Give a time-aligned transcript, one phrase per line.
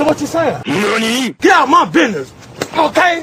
[0.00, 0.62] So what you saying?
[1.40, 2.32] Get out my business,
[2.74, 3.22] okay?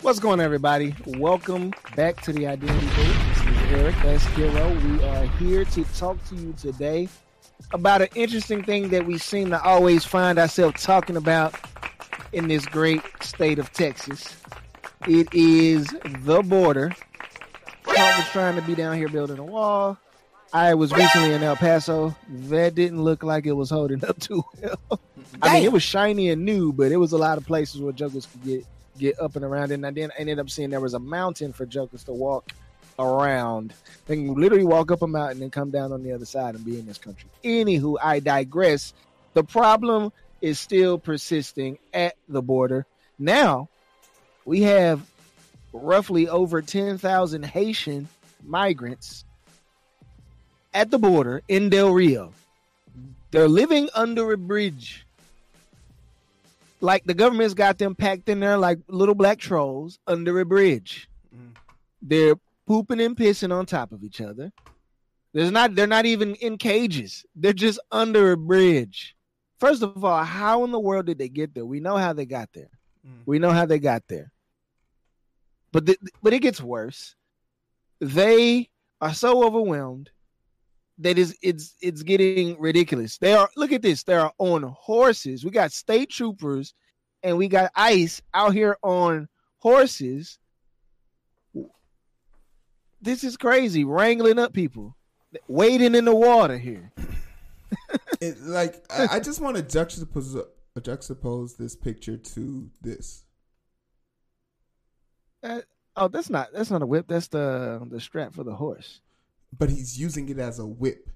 [0.00, 0.94] What's going on, everybody?
[1.04, 3.44] Welcome back to the Identity Booth.
[3.44, 4.24] This is Eric S.
[4.28, 4.72] Hero.
[4.72, 7.10] We are here to talk to you today
[7.74, 11.54] about an interesting thing that we seem to always find ourselves talking about
[12.32, 14.34] in this great state of Texas.
[15.06, 16.90] It is the border.
[17.82, 19.98] Trump was trying to be down here building a wall.
[20.52, 22.14] I was recently in El Paso.
[22.28, 25.00] That didn't look like it was holding up too well.
[25.40, 27.92] I mean, it was shiny and new, but it was a lot of places where
[27.92, 28.66] jokers could get
[28.98, 29.72] get up and around.
[29.72, 32.52] And I then ended up seeing there was a mountain for jokers to walk
[32.98, 33.72] around.
[34.06, 36.64] They can literally walk up a mountain and come down on the other side and
[36.64, 37.28] be in this country.
[37.44, 38.92] Anywho, I digress.
[39.34, 42.86] The problem is still persisting at the border.
[43.18, 43.68] Now,
[44.44, 45.00] we have
[45.72, 48.08] roughly over 10,000 Haitian
[48.44, 49.24] migrants
[50.74, 52.32] at the border in Del Rio.
[53.30, 55.06] They're living under a bridge.
[56.80, 61.08] Like the government's got them packed in there like little black trolls under a bridge.
[61.34, 61.56] Mm.
[62.02, 62.34] They're
[62.66, 64.52] pooping and pissing on top of each other.
[65.32, 67.24] There's not they're not even in cages.
[67.34, 69.16] They're just under a bridge.
[69.58, 71.64] First of all, how in the world did they get there?
[71.64, 72.70] We know how they got there.
[73.06, 73.22] Mm.
[73.24, 74.32] We know how they got there.
[75.72, 77.14] But the, but it gets worse.
[78.00, 78.68] They
[79.00, 80.10] are so overwhelmed
[81.02, 83.18] that is it's it's getting ridiculous.
[83.18, 84.02] They are look at this.
[84.02, 85.44] They are on horses.
[85.44, 86.74] We got state troopers
[87.22, 89.28] and we got ICE out here on
[89.58, 90.38] horses.
[93.00, 94.96] This is crazy, wrangling up people,
[95.48, 96.92] wading in the water here.
[98.20, 100.44] it, like I, I just want to juxtapose
[100.78, 103.24] juxtapose this picture to this.
[105.42, 105.60] Uh,
[105.96, 107.06] oh, that's not that's not a whip.
[107.08, 109.00] That's the the strap for the horse.
[109.56, 111.10] But he's using it as a whip.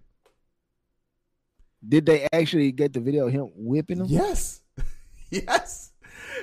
[1.86, 4.06] Did they actually get the video of him whipping him?
[4.08, 4.60] Yes,
[5.30, 5.92] yes.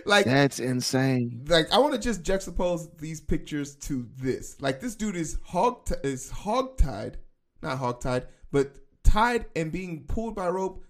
[0.06, 1.46] Like that's insane.
[1.48, 4.56] Like I want to just juxtapose these pictures to this.
[4.62, 7.18] Like this dude is hog t- is hog tied,
[7.62, 10.84] not hog tied, but tied and being pulled by rope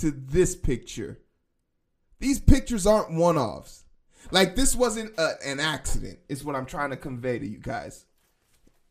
[0.00, 1.20] to this picture.
[2.20, 3.84] These pictures aren't one offs.
[4.30, 6.18] Like this wasn't a, an accident.
[6.28, 8.06] Is what I'm trying to convey to you guys.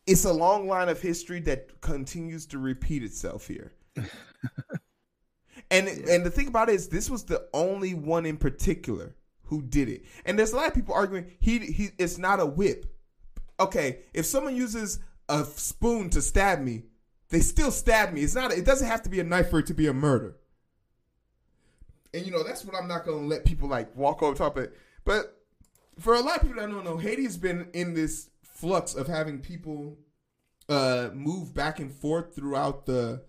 [0.07, 3.73] It's a long line of history that continues to repeat itself here.
[5.69, 6.13] and yeah.
[6.13, 9.89] and the thing about it is, this was the only one in particular who did
[9.89, 10.05] it.
[10.25, 12.85] And there's a lot of people arguing he he it's not a whip.
[13.59, 16.83] Okay, if someone uses a spoon to stab me,
[17.29, 18.21] they still stab me.
[18.21, 18.51] It's not.
[18.51, 20.37] It doesn't have to be a knife for it to be a murder.
[22.13, 24.63] And you know that's what I'm not gonna let people like walk over top of
[24.63, 24.77] it.
[25.03, 25.37] But
[25.99, 28.29] for a lot of people that don't know, Haiti has been in this
[28.59, 29.97] flux of having people
[30.67, 33.23] uh, move back and forth throughout the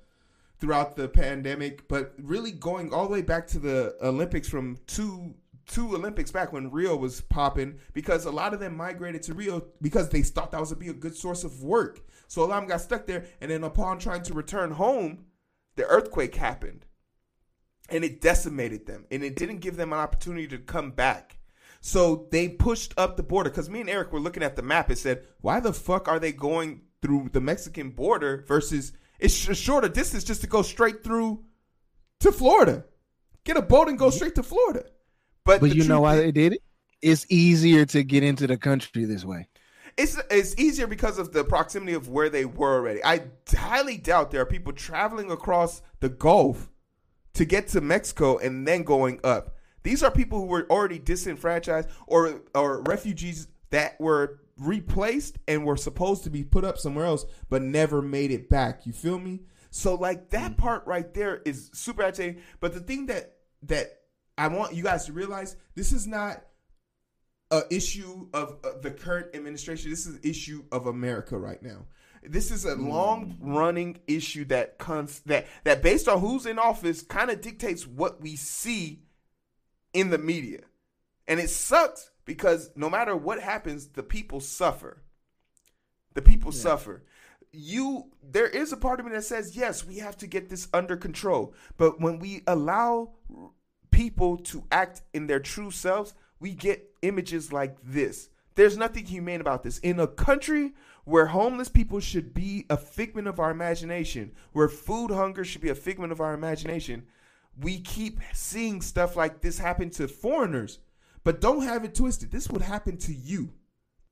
[0.58, 5.34] throughout the pandemic, but really going all the way back to the Olympics from two
[5.66, 9.66] two Olympics back when Rio was popping, because a lot of them migrated to Rio
[9.82, 12.00] because they thought that was be a good source of work.
[12.26, 15.26] So a lot of them got stuck there, and then upon trying to return home,
[15.76, 16.86] the earthquake happened,
[17.88, 21.37] and it decimated them, and it didn't give them an opportunity to come back.
[21.80, 24.90] So they pushed up the border because me and Eric were looking at the map.
[24.90, 29.54] It said, "Why the fuck are they going through the Mexican border versus it's a
[29.54, 31.44] shorter distance just to go straight through
[32.20, 32.84] to Florida.
[33.44, 34.84] Get a boat and go straight to Florida.
[35.44, 36.62] But, but you know why they did it?
[37.00, 39.48] It's easier to get into the country this way.
[39.96, 43.02] It's it's easier because of the proximity of where they were already.
[43.02, 43.22] I
[43.56, 46.70] highly doubt there are people traveling across the Gulf
[47.34, 49.56] to get to Mexico and then going up.
[49.88, 55.78] These are people who were already disenfranchised or or refugees that were replaced and were
[55.78, 58.84] supposed to be put up somewhere else, but never made it back.
[58.84, 59.40] You feel me?
[59.70, 60.60] So like that mm-hmm.
[60.60, 62.42] part right there is super agitating.
[62.60, 64.00] But the thing that that
[64.36, 66.44] I want you guys to realize this is not
[67.50, 69.88] a issue of uh, the current administration.
[69.88, 71.86] This is an issue of America right now.
[72.22, 72.90] This is a mm.
[72.90, 77.86] long running issue that comes that that based on who's in office kind of dictates
[77.86, 79.04] what we see
[79.92, 80.60] in the media.
[81.26, 85.02] And it sucks because no matter what happens, the people suffer.
[86.14, 86.60] The people yeah.
[86.60, 87.04] suffer.
[87.52, 90.68] You, there is a part of me that says, yes, we have to get this
[90.72, 91.54] under control.
[91.76, 93.12] But when we allow
[93.90, 98.28] people to act in their true selves, we get images like this.
[98.54, 99.78] There's nothing humane about this.
[99.78, 100.72] In a country
[101.04, 105.68] where homeless people should be a figment of our imagination, where food hunger should be
[105.68, 107.06] a figment of our imagination,
[107.60, 110.78] we keep seeing stuff like this happen to foreigners
[111.28, 112.30] but don't have it twisted.
[112.30, 113.52] This would happen to you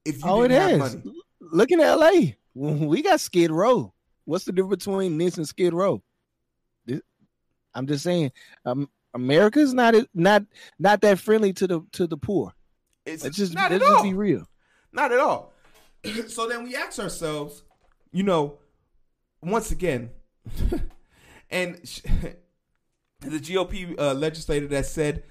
[0.05, 0.79] if you oh, didn't have is.
[0.97, 1.17] money.
[1.41, 2.11] Look in LA.
[2.55, 3.93] We got Skid Row.
[4.25, 6.03] What's the difference between this and Skid Row?
[7.75, 8.33] I'm just saying,
[8.65, 10.45] um, America's not not
[10.79, 12.55] not that friendly to the to the poor.
[13.05, 14.03] It's, Let's just not let's at all.
[14.03, 14.49] be real.
[14.91, 15.53] Not at all.
[16.29, 17.63] so then we ask ourselves,
[18.11, 18.59] you know,
[19.43, 20.09] once again,
[21.51, 21.79] and
[23.27, 25.25] sh- the GOP uh, legislator that said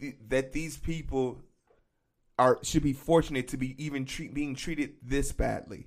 [0.00, 1.42] th- that these people
[2.38, 5.86] are should be fortunate to be even treat, being treated this badly.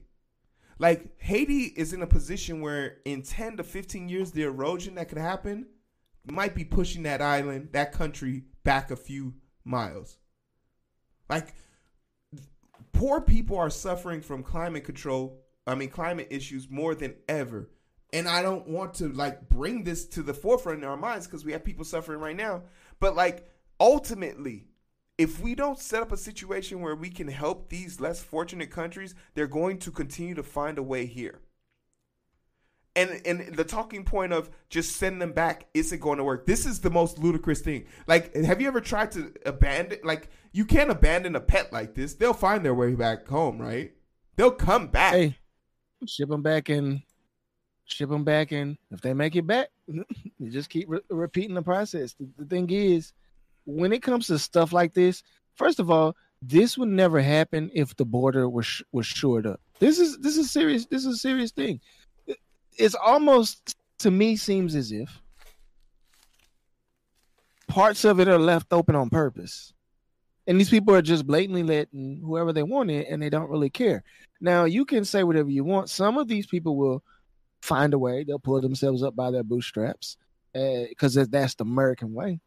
[0.77, 5.09] Like Haiti is in a position where in 10 to 15 years the erosion that
[5.09, 5.67] could happen
[6.29, 10.17] might be pushing that island, that country back a few miles.
[11.29, 11.53] Like
[12.93, 17.69] poor people are suffering from climate control, I mean climate issues more than ever.
[18.13, 21.43] And I don't want to like bring this to the forefront in our minds because
[21.43, 22.63] we have people suffering right now.
[22.99, 23.49] But like
[23.79, 24.67] ultimately,
[25.17, 29.15] if we don't set up a situation where we can help these less fortunate countries,
[29.33, 31.39] they're going to continue to find a way here.
[32.97, 36.45] And and the talking point of just send them back isn't going to work.
[36.45, 37.87] This is the most ludicrous thing.
[38.07, 39.99] Like, have you ever tried to abandon?
[40.03, 42.13] Like, you can't abandon a pet like this.
[42.13, 43.91] They'll find their way back home, right?
[44.37, 45.13] They'll come back.
[45.13, 45.37] Hey,
[46.07, 47.01] ship them back and
[47.85, 51.61] ship them back, and if they make it back, you just keep re- repeating the
[51.61, 52.13] process.
[52.13, 53.13] The, the thing is,
[53.65, 55.23] when it comes to stuff like this,
[55.55, 59.59] first of all, this would never happen if the border was sh- was shored up.
[59.79, 60.85] This is this is serious.
[60.85, 61.79] This is a serious thing.
[62.27, 62.39] It-
[62.77, 65.21] It's almost to me seems as if
[67.67, 69.73] parts of it are left open on purpose,
[70.47, 73.69] and these people are just blatantly letting whoever they want in, and they don't really
[73.69, 74.03] care.
[74.41, 75.89] Now you can say whatever you want.
[75.89, 77.03] Some of these people will
[77.65, 78.23] find a way.
[78.23, 80.17] They'll pull themselves up by their bootstraps
[80.53, 82.39] eh, because that's the American way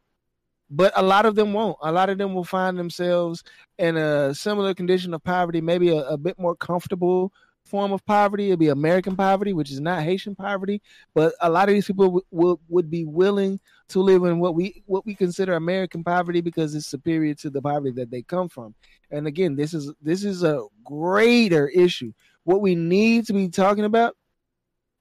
[0.70, 1.76] but a lot of them won't.
[1.82, 3.43] A lot of them will find themselves
[3.79, 7.32] in a similar condition of poverty, maybe a, a bit more comfortable
[7.65, 8.49] form of poverty.
[8.49, 10.82] It'd be American poverty, which is not Haitian poverty.
[11.15, 14.55] But a lot of these people w- would would be willing to live in what
[14.55, 18.49] we what we consider American poverty because it's superior to the poverty that they come
[18.49, 18.75] from.
[19.11, 22.12] And again, this is this is a greater issue.
[22.44, 24.17] What we need to be talking about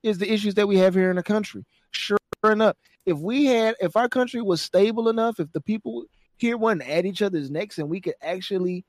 [0.08, 1.66] is the issues that we have here in the country.
[1.92, 2.76] Sure enough,
[3.08, 6.04] if we had if our country was stable enough if the people
[6.38, 8.86] here weren't at each other's necks and we could actually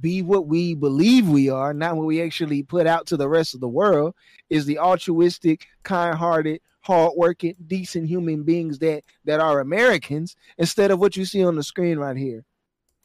[0.00, 3.54] be what we believe we are not what we actually put out to the rest
[3.54, 4.14] of the world
[4.50, 11.16] is the altruistic kind-hearted hardworking decent human beings that that are americans instead of what
[11.16, 12.44] you see on the screen right here.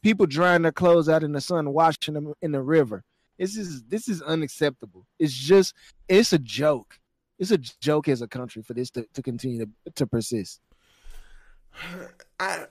[0.02, 3.02] People drying their clothes out in the sun washing them in the river.
[3.38, 5.06] This is this is unacceptable.
[5.18, 5.74] It's just
[6.08, 6.98] it's a joke
[7.40, 10.60] it's a joke as a country for this to, to continue to, to persist.
[12.38, 12.66] I,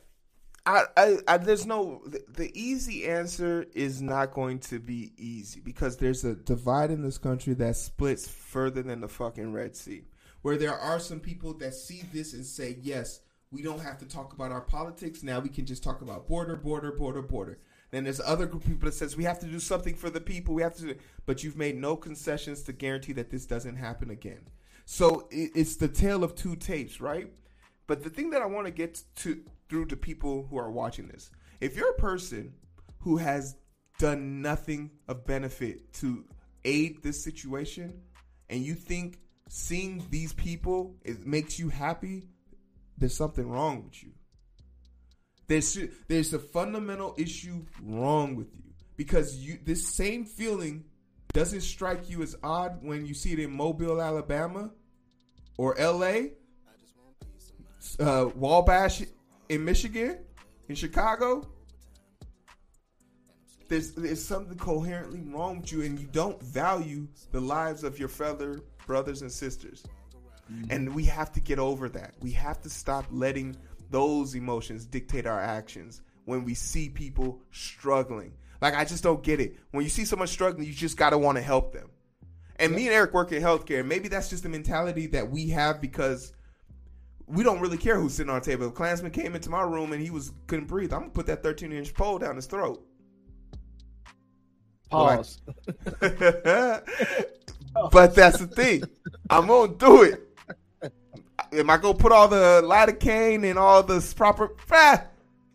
[0.66, 5.98] I, I, there's no the, the easy answer is not going to be easy because
[5.98, 10.04] there's a divide in this country that splits further than the fucking Red Sea.
[10.44, 14.06] Where there are some people that see this and say, yes, we don't have to
[14.06, 15.40] talk about our politics now.
[15.40, 17.60] We can just talk about border, border, border, border.
[17.92, 20.22] Then there's other group of people that says we have to do something for the
[20.22, 20.54] people.
[20.54, 20.96] We have to,
[21.26, 24.42] but you've made no concessions to guarantee that this doesn't happen again.
[24.86, 27.32] So it's the tale of two tapes, right?
[27.88, 31.08] But the thing that I want to get to through to people who are watching
[31.08, 31.30] this,
[31.62, 32.54] if you're a person
[33.00, 33.56] who has
[33.98, 36.26] done nothing of benefit to
[36.66, 38.02] aid this situation,
[38.50, 42.28] and you think seeing these people it makes you happy,
[42.98, 44.12] there's something wrong with you.
[45.50, 50.86] There's there's a fundamental issue wrong with you because you this same feeling
[51.34, 54.70] doesn't strike you as odd when you see it in Mobile, Alabama,
[55.58, 56.34] or L.A.,
[58.00, 59.04] uh, Wabash
[59.50, 60.20] in Michigan,
[60.68, 61.48] in Chicago.
[63.70, 68.10] There's there's something coherently wrong with you, and you don't value the lives of your
[68.10, 69.84] fellow brothers and sisters.
[70.70, 72.14] And we have to get over that.
[72.22, 73.56] We have to stop letting
[73.90, 78.34] those emotions dictate our actions when we see people struggling.
[78.62, 79.58] Like I just don't get it.
[79.72, 81.90] When you see someone struggling, you just gotta want to help them.
[82.58, 83.86] And me and Eric work in healthcare.
[83.86, 86.34] Maybe that's just the mentality that we have because
[87.26, 88.66] we don't really care who's sitting on our table.
[88.66, 91.28] If a Klansman came into my room and he was couldn't breathe, I'm gonna put
[91.28, 92.86] that 13 inch pole down his throat.
[94.90, 95.42] Pause.
[97.92, 98.84] but that's the thing.
[99.30, 100.29] I'm gonna do it.
[101.60, 104.56] Am I gonna put all the lidocaine and all the proper?
[104.72, 105.04] Ah,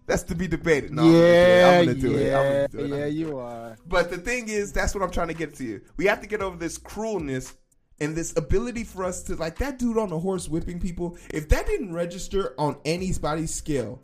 [0.07, 0.93] that's to be debated.
[0.93, 2.35] No, yeah, I'm gonna do it.
[2.35, 2.99] I'm yeah, gonna do it.
[2.99, 3.15] Yeah, it.
[3.15, 3.77] you are.
[3.87, 5.81] But the thing is, that's what I'm trying to get to you.
[5.97, 7.55] We have to get over this cruelness
[8.01, 11.17] and this ability for us to like that dude on the horse whipping people.
[11.33, 14.01] If that didn't register on anybody's scale,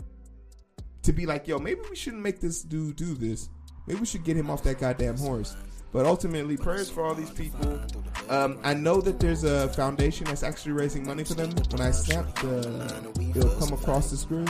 [1.02, 3.48] to be like, yo, maybe we shouldn't make this dude do this.
[3.86, 5.56] Maybe we should get him off that goddamn horse.
[5.92, 7.80] But ultimately, prayers for all these people.
[8.28, 11.50] Um, I know that there's a foundation that's actually raising money for them.
[11.70, 14.46] When I snap, the, it'll come across the screen,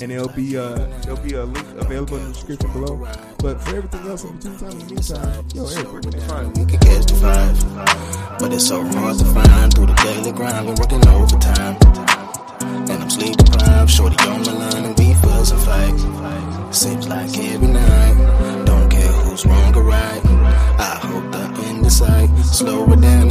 [0.00, 3.06] and it'll be uh, there'll be a link available in the description below.
[3.38, 6.20] But for everything else in between time, in the meantime, yo, Eric, where can they
[6.20, 10.66] find could catch the five, but it's so hard to find through the daily grind.
[10.66, 11.76] Been working overtime,
[12.88, 13.90] and I'm sleep deprived.
[13.90, 16.74] Shorty on my line, and we fuss and fight.
[16.74, 18.57] Seems like every night,
[19.44, 20.24] don't wrong or right.
[20.78, 22.28] I hope the end is sight.
[22.38, 23.27] Slow it down,